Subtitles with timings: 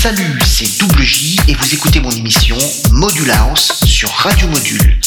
[0.00, 2.56] Salut, c'est Double J et vous écoutez mon émission
[2.92, 5.00] Module House sur Radio Module.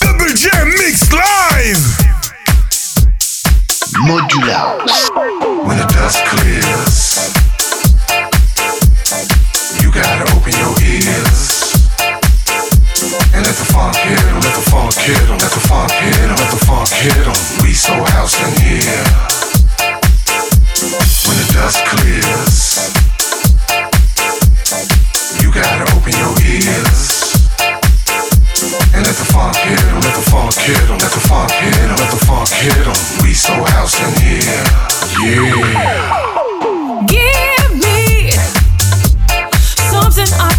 [0.00, 0.48] Double J
[0.78, 1.96] Mix Live!
[3.98, 5.10] Module House.
[5.64, 7.32] When the dust clears,
[9.82, 11.74] you gotta open your ears.
[13.34, 16.16] And let the funk hit em, let the funk hit em, let the funk hit
[16.16, 17.64] em, let the funk hit em.
[17.64, 19.39] We so house in here.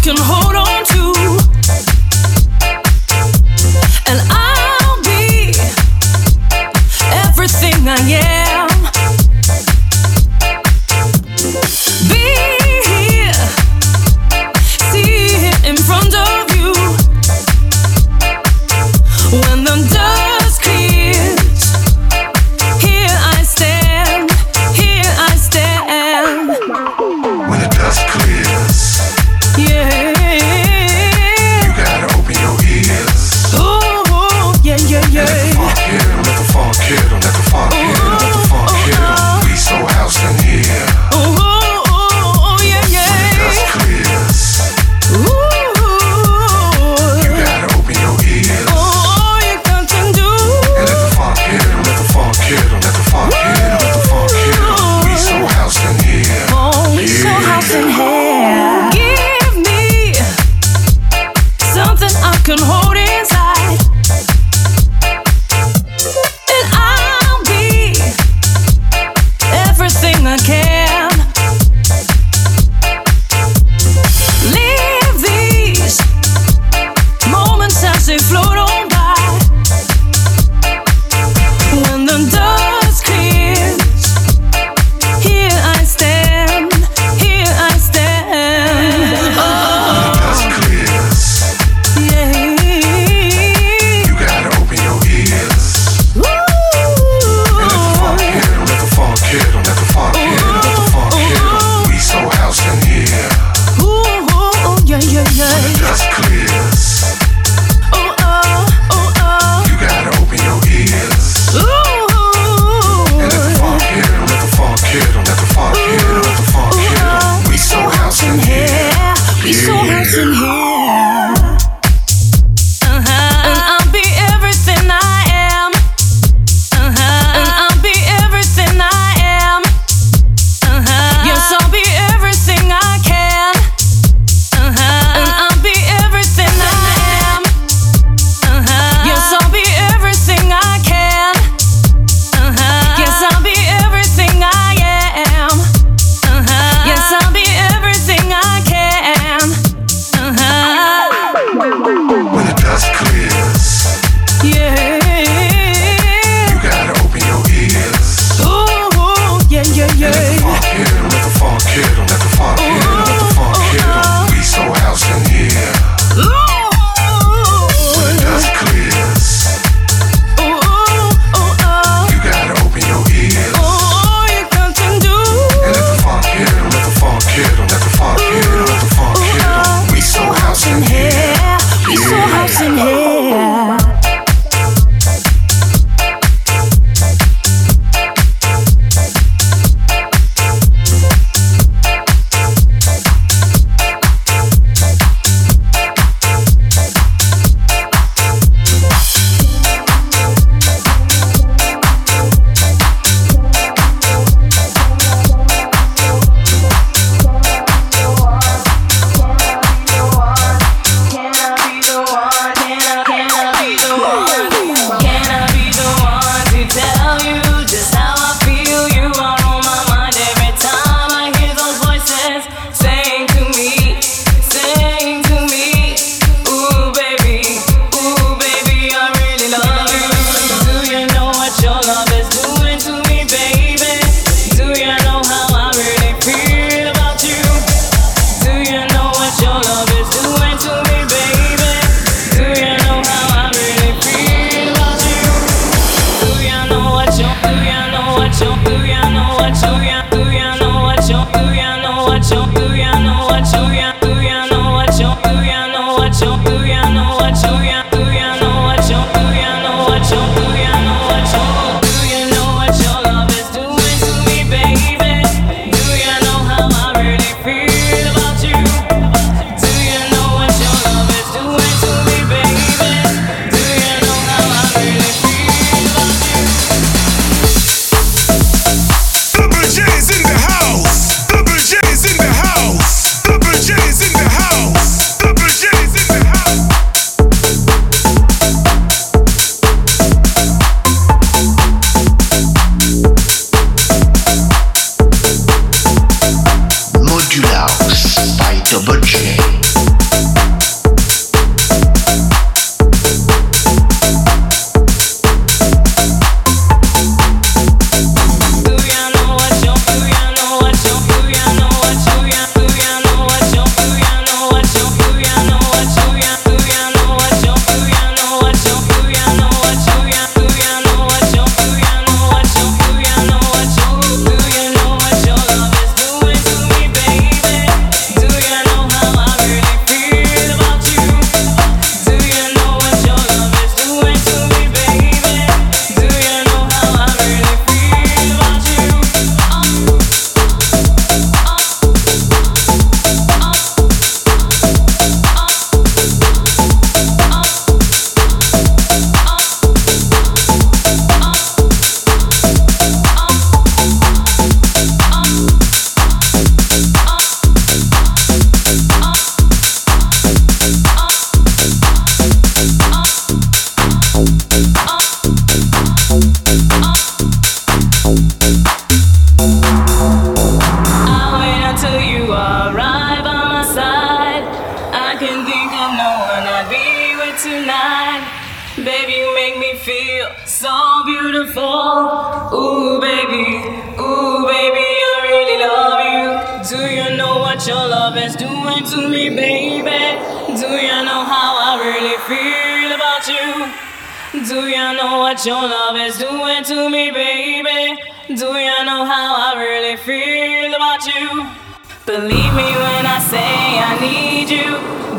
[0.02, 0.91] Can hold on to.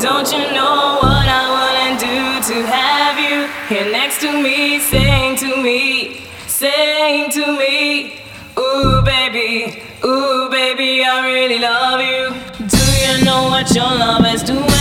[0.04, 5.38] Don't you know what I wanna do to have you here next to me, saying
[5.38, 8.20] to me, saying to me,
[8.60, 12.36] Ooh, baby, ooh, baby, I really love you.
[12.68, 14.73] Do you know what your love is doing?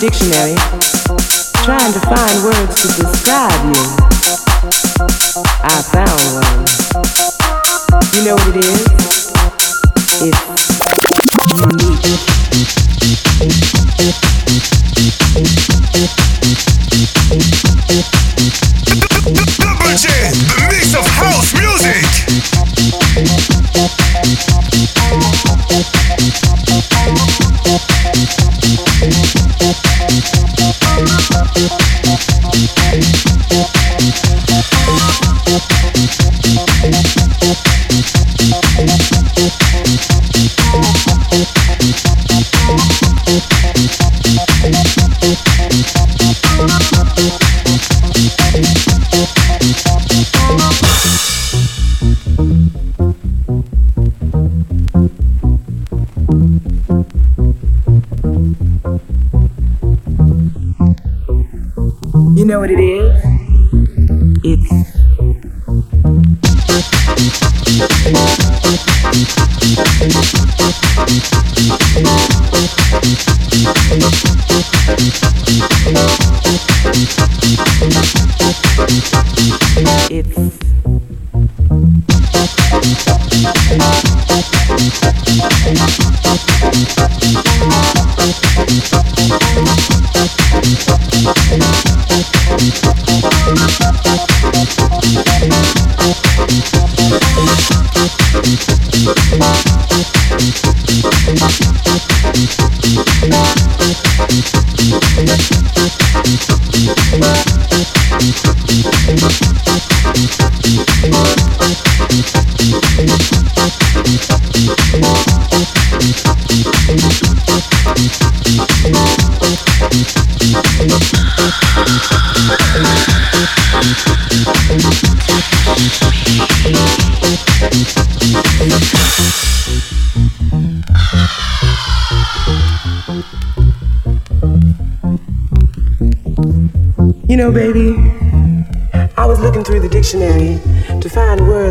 [0.00, 0.56] dictionary,
[1.62, 3.84] trying to find words to describe you.
[5.62, 6.64] I found one.
[8.16, 8.89] You know what it is?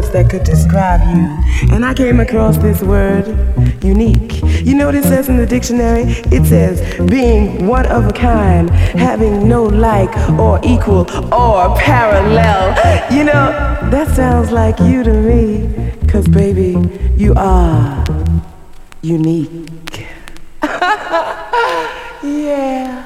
[0.09, 3.27] Words that could describe you, and I came across this word,
[3.83, 4.41] unique.
[4.63, 6.03] You know what it says in the dictionary?
[6.31, 12.75] It says being one of a kind, having no like or equal or parallel.
[13.11, 13.51] You know,
[13.91, 15.69] that sounds like you to me,
[16.07, 16.77] cause baby,
[17.17, 18.05] you are
[19.01, 20.07] unique.
[22.23, 23.05] yeah.